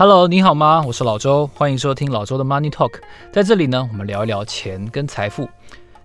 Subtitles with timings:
[0.00, 0.82] Hello，你好吗？
[0.86, 2.94] 我是老周，欢迎收听老周的 Money Talk。
[3.30, 5.46] 在这里呢，我们聊一聊钱跟财富。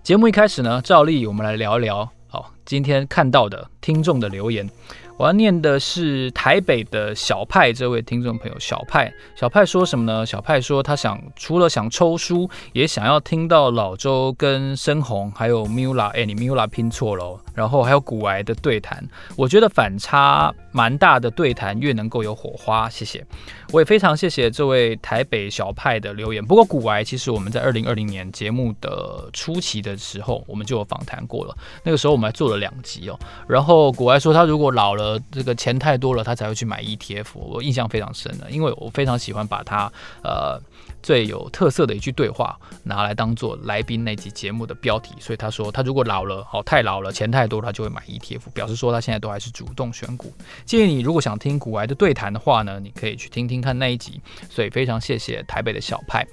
[0.02, 4.68] 节目一开始呢，照例我们来聊一聊，好，今天看到的听众的留言。
[5.16, 10.26] 我要念的是台北的小派这位听众朋友，小派，小派说什么呢？
[10.26, 19.02] 小派说他想除了想抽书，也想要听到老周跟深红还有 Mula，哎，你 Mula 拼错了，然后还有古癌的对谈，
[19.36, 23.24] 我觉得反差蛮大的对谈越能够有火花，谢谢。
[23.72, 26.44] 我也非常谢谢这位台北小派的留言。
[26.44, 33.18] 不过股癌其实我们在二零二零年节目的初期的时候，我们就有访谈过了，那个时候我们还做了两集哦。
[33.48, 35.18] 然后股癌说他如果老了。
[35.32, 37.26] 这个钱太多了，他才会去买 ETF。
[37.34, 39.90] 我印象非常深的，因为我非常喜欢把他
[40.22, 40.60] 呃
[41.02, 45.14] 最有特色的一句对话拿来当做来宾那集节目的标题。
[45.20, 50.32] 所以他说，他如果老了，好、太老了，钱太多了，他就会买 ETF，表示说他现在都还是主动选股。
[50.66, 54.20] 建议你如果想听股癌的对谈的话呢，你可以去听听看那一集。
[54.50, 56.26] 所以非常谢谢台北的小派。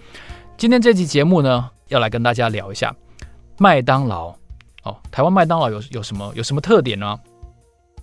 [0.58, 2.94] 今天这期节目呢，要来跟大家聊一下
[3.60, 4.36] 麦当劳
[4.84, 7.18] 哦，台湾麦当劳有有什么有什么特点呢？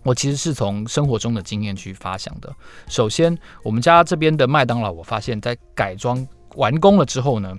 [0.03, 2.51] 我其实是从生活中的经验去发想的。
[2.89, 7.55] 首先，我们家这边的麦当劳，我发现在改装完工了之后呢，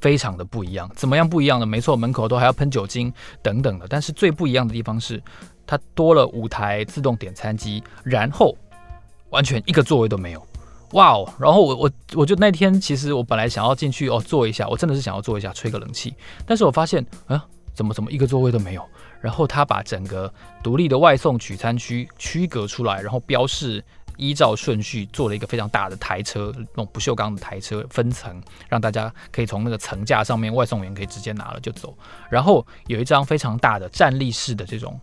[0.00, 0.90] 非常的不一样。
[0.96, 1.64] 怎么样不一样呢？
[1.64, 3.86] 没错，门口都还要喷酒精等等的。
[3.88, 5.22] 但是最不一样的地方是，
[5.66, 8.56] 它多了五台自动点餐机，然后
[9.30, 10.46] 完全一个座位都没有。
[10.92, 11.28] 哇哦！
[11.40, 16.14] 然后我我我就那天其实我本来想要进去哦坐一下，我真的是想要坐一下吹个冷气，
[16.46, 18.88] 但是我发现啊，怎么怎么一个座位都没有。
[19.20, 23.82] 然后他把整个独立的外送取餐区区隔出来，然后标示
[24.18, 31.96] 依照顺序做了一个非常大的台车，那种不锈钢的台车分层，让大家可以从那个层架上面，外送员可以直接拿了就走。
[32.30, 35.00] 然后有一张非常大的站立式的这种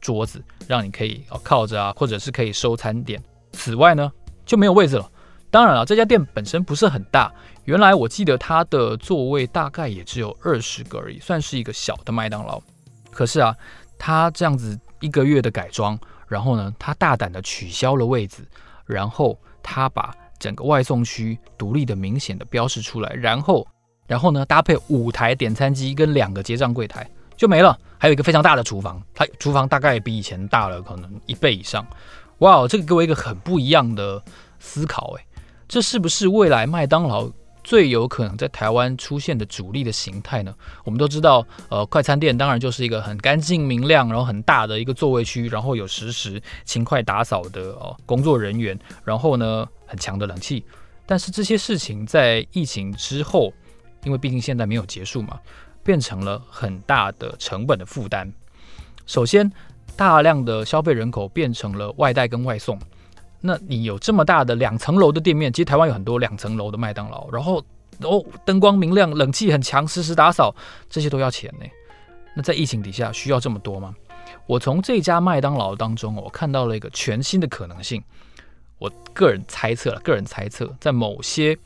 [0.00, 3.22] 桌子，让你可以哦靠着啊，或者是可以收餐点。
[3.52, 4.10] 此外呢，
[4.44, 5.10] 就没有位置了。
[5.50, 7.32] 当然了，这家店本身不是很大，
[7.64, 12.60] 原来我记得它的座位大概也只有二十个而已，算是一个小的麦当劳。
[13.10, 13.54] 可是啊，
[13.98, 15.98] 他这样子一个月的改装，
[16.28, 18.46] 然后呢，他大胆的取消了位置，
[18.86, 23.66] 然后他把整个外送区独立的明显的标示出来，然后，
[24.06, 31.86] 然后呢，搭配五台点餐机跟两个结账柜台就没了，还有一个非常大的厨房，它厨房大概比以前大了可能一倍以上。
[32.38, 34.24] 哇，这个给我一个很不一样的
[34.58, 35.24] 思考，诶，
[35.68, 37.30] 这是不是未来麦当劳？
[37.62, 40.52] 最有可能在台湾出现的主力的形态呢？
[40.82, 50.64] 我们都知道，呃，快餐店当然就是一个很干净明亮，然后很大的一个座位区，然后有实时勤快打扫的哦工作人员，然后呢很强的冷气。
[51.04, 53.52] 但是这些事情在疫情之后，
[54.04, 55.38] 因为毕竟现在没有结束嘛，
[55.82, 58.32] 变成了很大的成本的负担。
[59.06, 59.50] 首先，
[59.96, 62.78] 大量的消费人口变成了外带跟外送。
[63.40, 67.64] 那你有这么大的两层楼的店面，其实台湾有很多两层楼的麦当劳，然后
[68.02, 70.54] 哦灯光明亮，冷气很强，实时打扫，
[70.88, 71.66] 这些都要钱呢。
[72.34, 73.94] 那在疫情底下需要这么多吗？
[74.46, 78.02] 我从这家麦当劳当中，我看到了一个全新的可能性。
[78.78, 81.56] 我个人猜测了，个人猜测，在某些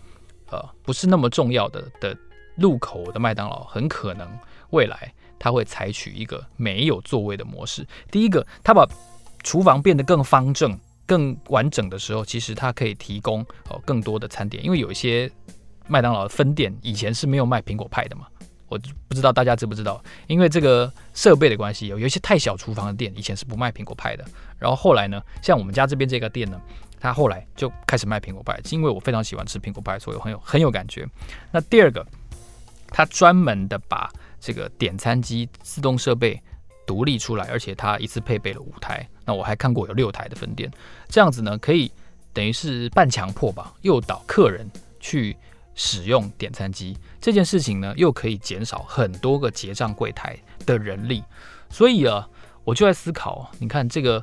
[0.51, 2.17] 呃不是那么重要的的
[2.57, 4.29] 入口的麦当劳，很可能
[4.71, 7.87] 未来它会采取一个没有座位的模式。
[8.11, 8.87] 第一个，它把
[9.43, 10.79] 厨房变得更方正。
[11.07, 15.31] 更完整的时候，其实它可以提供哦更多的餐点，因为有一些
[15.87, 18.27] 麦当劳的分店以前是没有卖苹果派的嘛，
[18.69, 24.25] 我不知道大家知不知道，因为这个设备的关系，有有一些太小厨房的店以前是不卖苹果派的，
[24.59, 26.59] 然后后来呢，像我们家这边这个店呢，
[26.99, 31.07] 它后来就开始卖苹果派，因为我非常喜欢吃苹果派，所以很有很有感觉。
[31.53, 32.03] 那第二个，
[32.95, 36.41] 它专门的把这个点餐机自动设备。
[36.87, 39.09] 独立出来，而且它一次配备了五台。
[39.25, 40.71] 那我还看过有六台的分店，
[41.09, 41.91] 这样子呢，可以
[42.31, 45.35] 等于是半强迫吧，诱导客人去
[45.75, 46.95] 使用点餐机。
[47.23, 51.25] 这件事情呢，又可以减少很多个结账柜台的人力。
[51.71, 52.29] 所以啊，
[52.65, 54.23] 我就在思考，你看这个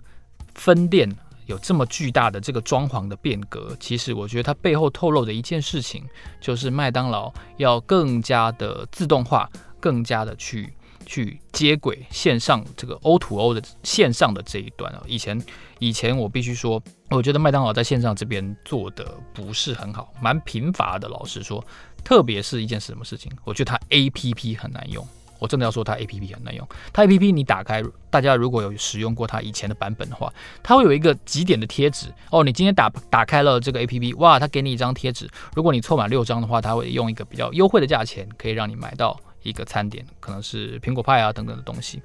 [0.54, 1.12] 分店
[1.52, 6.04] 有这么巨大的这个装潢的变革，其实我觉得它背后透露的一件事情，
[6.40, 9.48] 就是麦当劳要更加的自动化，
[9.80, 10.74] 更加的去。
[11.04, 15.44] 去接轨线上这个 O to O 的线上的这一端啊，以前
[15.80, 21.10] 以前我必须说，我觉得麦当劳在线上这边做的不是很好，蛮贫乏的。
[21.10, 21.62] 老实说，
[22.02, 25.06] 特别是一件什么事情，我觉得它 APP 很难用。
[25.42, 26.66] 我真的要说它 APP 很难用。
[26.94, 30.32] 它 APP 你打开，大家如果有使用过它以前的版本的话，
[30.64, 32.44] 它会有一个集点的贴纸哦。
[32.44, 35.28] 你今天打打开了这个 APP，哇，它给你一张贴纸。
[35.56, 39.20] 如果你凑满六张的话，它会用一个比较优惠的价钱，可以让你买到。
[39.44, 42.00] 一个餐点可能是苹果派啊等等的东西，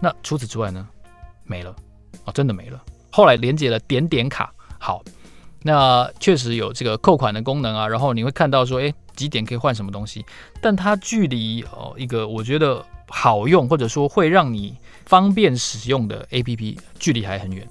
[0.00, 0.88] 那除此之外呢，
[1.44, 1.76] 没了
[2.24, 2.82] 哦，真的没了。
[3.12, 4.50] 后来连接了点点卡，
[4.80, 5.04] 好，
[5.62, 10.24] 那确实有这个扣款的功能啊，然后你会看到说，诶，几点可以换什么东西，
[10.60, 14.76] 但它距离哦一个我觉得好用或者说会让你
[15.06, 17.66] 方便使用的 APP 距离还很远。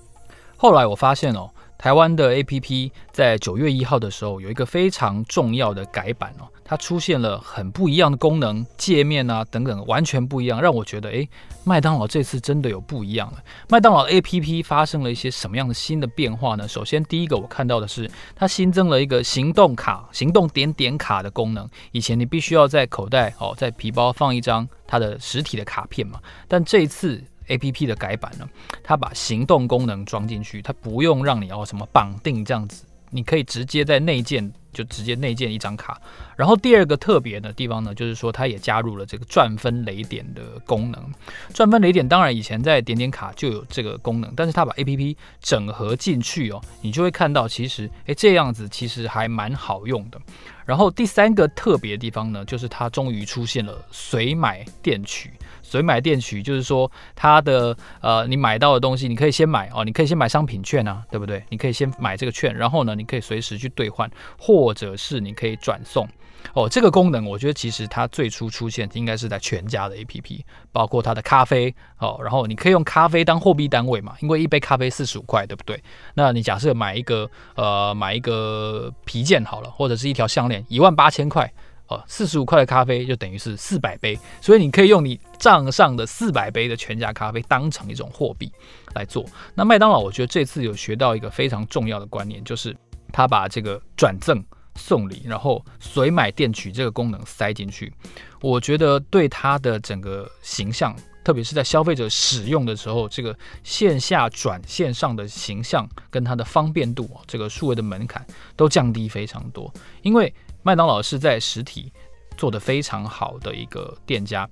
[0.56, 1.50] 后来我发现哦。
[1.78, 11.30] 台湾的 APP 在九月一号的时候有一个非常重要的改版哦，它出现了很不一样的功能、界面啊等等，完全不一样，让我觉得诶，
[11.64, 13.38] 麦当劳这次真的有不一样了。
[13.70, 16.68] 麦当劳 APP 发生了一些什么样的新的变化呢？
[16.68, 21.70] 首先，第一个我看到的是它新增了一个行动卡、行动点点卡的功能。
[21.92, 27.24] 以前你必须要在口袋哦，在皮包放一张它的实体的卡片嘛，但这一次。
[27.48, 28.48] A P P 的改版呢，
[28.84, 36.00] 它把行动功能装进去，它不用让你要什么绑定这样子，你可以直接在内建就直接内建一张卡。
[36.36, 41.04] 然后第二个特别的地方呢，就是说它也加入了这个赚分雷点的功能。
[41.52, 50.22] 赚分雷点当然以前在点点卡就有这个功能，但是它把 A P P 整合进去哦，你就会看到其实诶，这样子其实还蛮好用的。
[50.66, 55.32] 然后第三个特别的地方呢，就是它终于出现了随买电取。
[55.64, 61.44] 随买电取就是说，它的呃，你买到的东西，你可以先买哦，你可以先买商品券啊，对不对？
[61.50, 66.06] 你可以先买这个券，然后呢，你可以随时去兑换或，或者是你可以转送
[66.54, 66.68] 哦。
[66.68, 70.42] 这个功能，我觉得其实它最初出现应该是在全家的 APP，
[70.74, 75.82] 包括它的咖啡哦，然后你可以用咖啡当货币单位嘛，因为一杯咖啡四十五块，对不对？
[76.16, 81.50] 那你假设买一个呃，买一个皮件好了，或者是一条项链，一万八千块。
[81.90, 88.52] 哦，四十五块的咖啡就等于是四百杯，所以你可以用你账上的四百杯的全家咖啡当成一种货币
[88.94, 89.24] 来做。
[89.56, 92.76] 那麦当劳，我觉得这次有学到一个非常重要的观念，就是
[93.14, 94.44] 他把这个转赠
[94.78, 97.92] 送礼，然后随买电取这个功能塞进去。
[98.40, 108.26] 我觉得对它的整个形象，特别是在消费者使用的时候，这个线下转线上的形象跟它的方便度，这个数位的门槛
[108.56, 110.34] 都降低非常多，因为。
[110.64, 111.94] 麦当劳是在实体
[112.36, 114.50] 做得非常好的一个店家。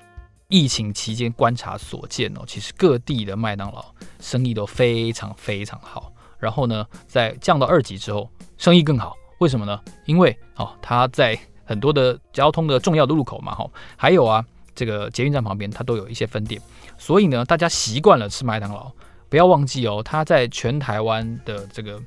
[0.47, 3.83] 疫情期间观察所见哦，其实各地的麦当劳
[4.21, 6.13] 生意都非常非常好。
[6.39, 9.17] 然后呢，在降到二级之后，生意更好。
[9.39, 9.79] 为什么呢？
[10.05, 14.43] 因为哦，它在很多的交通的重要的路口嘛，哈，还有啊，
[14.73, 16.61] 这个捷运站旁边它都有一些分店，
[16.97, 18.91] 所以呢，大家习惯了吃麦当劳。
[19.29, 22.01] 不要忘记哦，它在全台湾的这个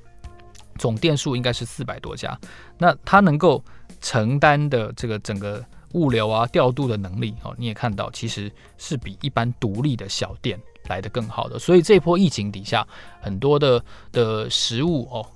[0.79, 2.39] 总店数应该是四百多家，
[2.79, 3.63] 那它能够。
[4.01, 5.61] 承担的这个整个
[5.95, 10.57] 物流啊调度的能力哦，你也看到其实是比一般独立的小店
[10.89, 11.59] 来得更好的。
[11.59, 12.87] 所以这波疫情底下，
[13.21, 13.83] 很多的
[14.13, 15.27] 的食物哦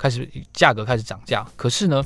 [0.00, 1.46] 开始价格开始涨价。
[1.54, 2.02] 可是呢，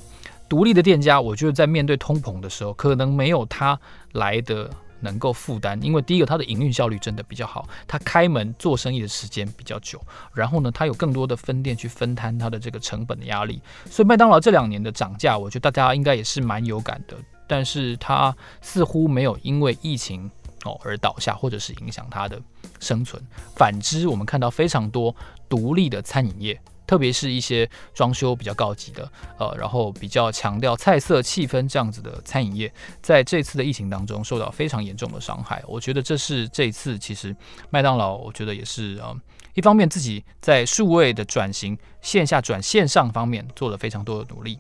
[0.48, 3.78] 独立的店家，我觉得在面对通膨的时候，可能没有他
[4.12, 4.68] 来的。
[5.00, 10.00] 能够负担，因为第一个它的营运效率真的比较好，它开门做生意的时间比较久，
[10.32, 13.60] 然后呢，它有更多的分店去分摊它的这个成本的压力，
[13.90, 17.14] 所以麦当劳这两年的涨价，我觉得大家应该也是蛮有感的，
[17.46, 20.30] 但是它似乎没有因为疫情
[20.64, 22.40] 哦而倒下，或者是影响它的
[22.80, 23.22] 生存，
[23.56, 25.14] 反之，我们看到非常多
[25.50, 26.58] 独立的餐饮业。
[26.86, 35.62] 特别是一些装修比较高级的，呃，然后比较强调菜色气氛这样子的餐饮业，在这次的疫情当中受到非常严重的伤害。
[35.66, 37.34] 我觉得这是这次其实
[37.70, 39.14] 麦当劳，我觉得也是啊、
[39.54, 44.58] 一方面自己在数位的转型、线下转线上方面做了非常多的努力，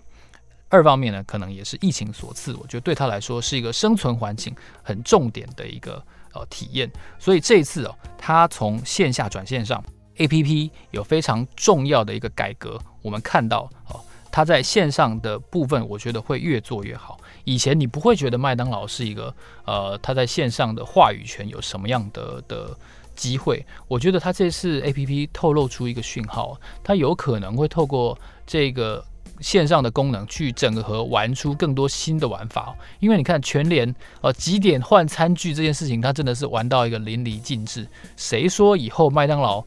[0.68, 6.02] 二方面呢，可能也是疫情所赐，我觉得对他来说是一个生存环境很重点的一个
[6.32, 6.90] 呃体验。
[7.18, 9.84] 所以这一次哦，他从线下转线上。
[10.18, 17.18] APP 有非常重要的一个改革，我们看到哦，它在线上的部分，我觉得会越做越好。
[17.44, 22.76] 以前你不会觉得麦当劳是一个呃，它在线上的话语权有什么样的的
[23.14, 23.64] 机会？
[23.86, 29.04] 我觉得它这次 APP 透露出一个讯号，它有可能会透过这个
[29.40, 32.74] 线上的功能去整合玩出更多新的玩法。
[33.00, 37.86] 因为你看全联呃几点换餐具这件事情，它真的是玩到一个淋漓尽致。
[38.16, 39.62] 谁说以后麦当劳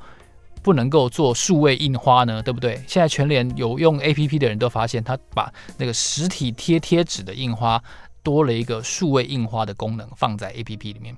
[0.68, 2.76] 不能够做数位印花呢，对不对？
[2.86, 7.82] 现在全联有用 APP 的人都发现，他把那个实体贴贴纸的印花
[8.22, 11.16] 多了一个数位印花的功能放在 APP 里面。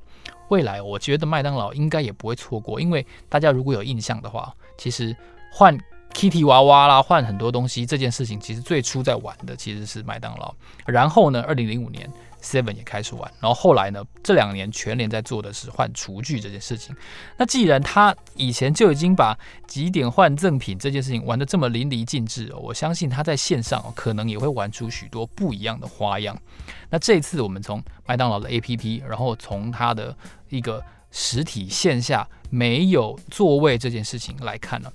[0.50, 5.18] 未来我觉得麦当劳应该也不会错过，因为大家如果有印象的话，其实
[5.52, 5.76] 换
[6.14, 10.54] Kitty 娃娃啦，换很多东西这件事情，其实最初在玩的其实是麦当劳。
[10.86, 12.08] 然后呢，二零零五年。
[12.42, 16.96] Seven 也开始玩，然后后来呢，这两年全联在做的是换厨具这件事情。
[17.38, 26.38] 那既然他以前就已经把几点换赠品这件事情玩得这么淋漓尽致，我相信他在线上可能也会玩出许多不一样的花样。
[26.90, 30.16] 那这次我们从麦当劳的 APP，然后从它的
[30.50, 34.92] 一个实体线下没有座位这件事情来看呢，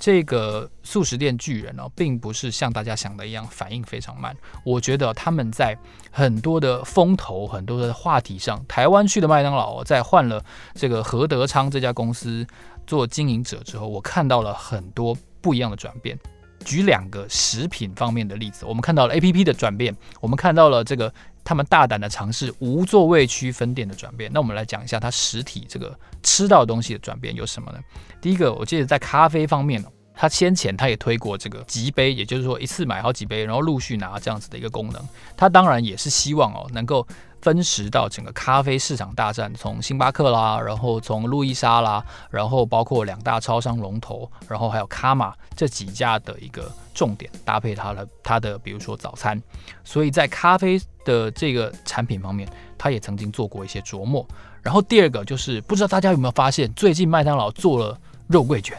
[0.00, 4.34] 这个速食店巨人哦，并不是像大家想的一样反应非常慢。
[4.64, 5.76] 我觉得他们在
[6.10, 10.42] 很多的风头、很多的话题上，台湾区的麦当劳在换了
[10.74, 12.46] 这个何德昌这家公司
[12.86, 16.18] 做经营者之后，我看到了很多不一样的转变。
[16.64, 21.12] 举两个食品方面的例子，我们看到了 APP 的转变，我们看到了这个
[21.44, 24.30] 他们大胆的尝试无座位区分店的转变。
[24.32, 27.78] 那我们来讲一下它实体这个吃到东西的转变有什么呢？
[28.20, 35.02] 第一个，我记得在咖啡方面，它先前它也推过这个集杯，也就是说一次买好几杯，然后陆续拿这样子的一个功能。
[35.36, 37.06] 它当然也是希望哦能够。
[37.42, 49.42] 分食到整个咖啡市场大战，从星巴克啦，然后从路易莎啦，然后包括两大超商龙头，然后还有卡玛这几家的一个重点搭配它的它的比如说早餐，
[49.84, 54.26] 所以在咖啡的这个产品方面，它也曾经做过一些琢磨。
[54.60, 58.76] 然后第二个就是不知道大家有没有发现，最近麦当劳做了肉桂卷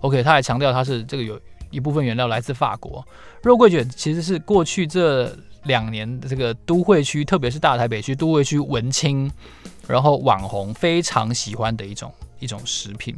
[0.00, 1.38] ，OK，他还强调它是这个有
[1.70, 3.06] 一部分原料来自法国，
[3.42, 5.30] 肉桂卷其实是过去这。
[5.66, 9.30] 两年这个都会区，特别是大台北区都会区文青，
[9.86, 13.14] 然后网红非常喜欢的一种一种食品。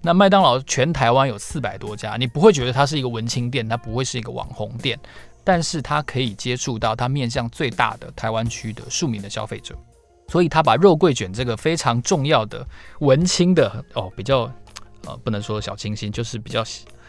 [0.00, 4.98] 那麦当劳全台湾有四百多家，你不会觉得它是一个文青店，它不会是一个网红店，
[5.44, 9.76] 但是它可以接触到它面向最大的台湾区的庶民的消费者，
[10.28, 12.66] 所以它把肉桂卷这个非常重要的
[12.98, 14.50] 文青的哦，比较
[15.06, 16.64] 呃不能说小清新，就是比较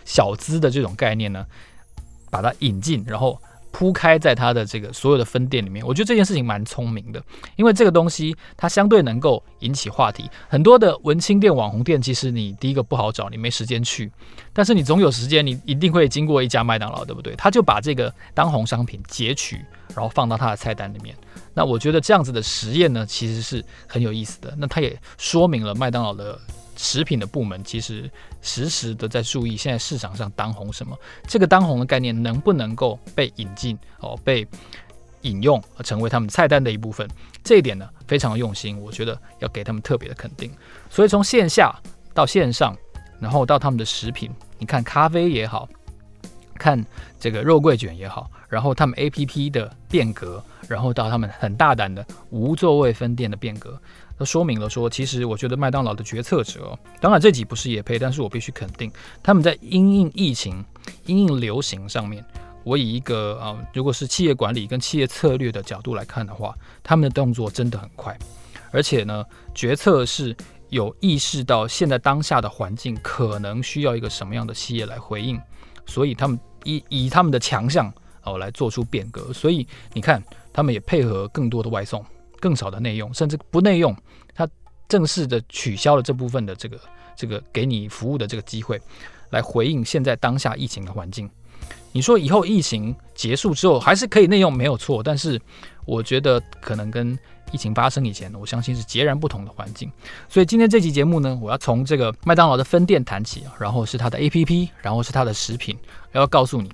[0.05, 1.45] 小资的这种概念呢，
[2.29, 3.41] 把它引进，然后。
[3.73, 7.21] 铺开在它的这个所有的分店里面，我觉得这件事情蛮聪明的，
[7.55, 10.29] 因为这个东西它相对能够引起话题。
[10.47, 14.11] 很多的文青店、网红店，其实你第一个不好找，你没时间去，
[14.53, 17.35] 但是你总有时间，你一定会经过一家麦当劳，对不对？
[17.35, 19.57] 他就把这个当红商品截取，
[19.95, 21.15] 然后放到他的菜单里面。
[21.55, 24.53] 那我觉得这样子的实验呢，其实是很有意思的。
[24.55, 26.39] 那它也说明了麦当劳的。
[26.75, 28.09] 食品的部门其实
[28.41, 34.47] 时时的在注意现在市场上当红什么，这个当红的概念能不能够被引进哦，被
[35.21, 37.07] 引用成为他们菜单的一部分，
[37.43, 40.51] 这一点呢非常用心，我觉得要给他们特别的肯定。
[40.89, 41.73] 所以从线下
[42.13, 42.75] 到线上，
[43.19, 45.69] 然后到他们的食品，你看咖啡也好，
[46.55, 46.83] 看
[47.19, 53.79] 这个肉桂卷也好，然后他们 APP 的变革，然后到他们很大胆的无座位分店的变革。
[54.25, 60.63] 说明了说，其实我觉得麦当劳的决策者，当然这集不是也配，但是我必须肯定他们在因应疫情、
[61.05, 62.23] 因应流行上面，
[62.63, 68.17] 我以一个啊，如果是企业管理跟企业策略的角度来看的话，他们的动作真的很快，
[68.71, 70.35] 而且呢，决策是
[70.69, 75.39] 有意识到现在当下的环境可能需要一个什么样的企业来回应，
[75.85, 82.03] 所以他们以以他们的强项哦来做出变革，所以你看，他们也配合更多的外送。
[82.43, 83.95] 更少的内用，甚至不内用，
[84.35, 84.45] 它
[84.89, 86.77] 正式的取消了这部分的这个
[87.15, 88.77] 这个给你服务的这个机会，
[89.29, 91.29] 来回应现在当下疫情的环境。
[91.93, 95.39] 你说以后疫情结束之后还是可以内用没有错，但是
[95.85, 97.17] 我觉得可能跟
[97.53, 99.89] 疫情发生以前，我相信是截然不同的环境。
[100.27, 105.77] 所以今天这期节目呢，我要从这个麦当劳的分店谈起，然后是它的 APP，然后是它的食品，
[106.11, 106.69] 要告诉你。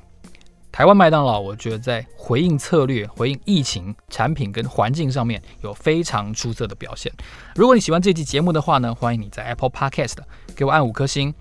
[0.79, 7.11] 台湾麦当劳，我觉得在回应策略、回应疫情、产品跟环境上面有非常出色的表现。
[7.53, 10.15] 如果你喜欢这期节目的话呢，欢迎你在 Apple Podcast
[10.55, 11.33] 给我按五颗星，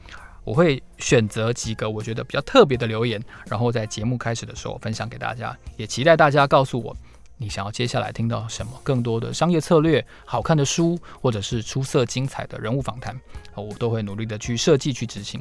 [0.43, 5.57] 我会选择几个我觉得比较特别的留言，然后在节目开始的时候分享给大家。
[5.77, 6.97] 也期待大家告诉我，
[7.37, 13.17] 你想要接下来听到什么更多的商业策略、好看的书，或者是出色精彩的人物访谈，
[13.55, 15.41] 我都会努力的去设计、去执行。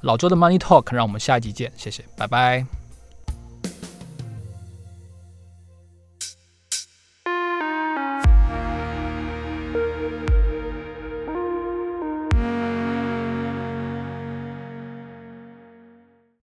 [0.00, 2.85] 老周的 Money Talk，让我们下一集见，谢谢，拜拜。